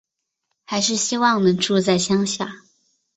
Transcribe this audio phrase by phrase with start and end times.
[0.65, 2.49] 还是希望能住在乡下